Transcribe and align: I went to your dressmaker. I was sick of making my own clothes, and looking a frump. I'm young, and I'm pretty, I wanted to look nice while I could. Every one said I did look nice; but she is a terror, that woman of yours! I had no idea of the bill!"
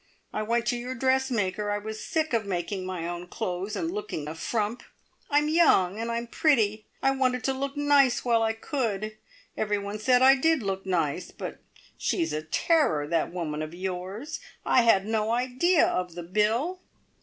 I 0.33 0.41
went 0.41 0.65
to 0.65 0.77
your 0.77 0.95
dressmaker. 0.95 1.69
I 1.69 1.77
was 1.77 2.03
sick 2.03 2.33
of 2.33 2.43
making 2.43 2.87
my 2.87 3.07
own 3.07 3.27
clothes, 3.27 3.75
and 3.75 3.91
looking 3.91 4.27
a 4.27 4.33
frump. 4.33 4.81
I'm 5.29 5.47
young, 5.47 5.99
and 5.99 6.09
I'm 6.09 6.25
pretty, 6.25 6.87
I 7.03 7.11
wanted 7.11 7.43
to 7.43 7.53
look 7.53 7.77
nice 7.77 8.25
while 8.25 8.41
I 8.41 8.53
could. 8.53 9.17
Every 9.55 9.77
one 9.77 9.99
said 9.99 10.23
I 10.23 10.35
did 10.37 10.63
look 10.63 10.87
nice; 10.87 11.29
but 11.29 11.61
she 11.99 12.23
is 12.23 12.33
a 12.33 12.41
terror, 12.41 13.05
that 13.09 13.31
woman 13.31 13.61
of 13.61 13.75
yours! 13.75 14.39
I 14.65 14.81
had 14.81 15.05
no 15.05 15.33
idea 15.33 15.85
of 15.85 16.15
the 16.15 16.23
bill!" 16.23 16.81